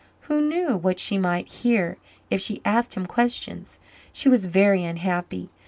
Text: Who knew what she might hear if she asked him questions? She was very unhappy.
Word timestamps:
Who 0.21 0.41
knew 0.41 0.75
what 0.77 0.97
she 0.99 1.19
might 1.19 1.47
hear 1.61 1.99
if 2.31 2.41
she 2.41 2.59
asked 2.65 2.95
him 2.95 3.05
questions? 3.05 3.77
She 4.11 4.29
was 4.29 4.47
very 4.47 4.83
unhappy. 4.83 5.49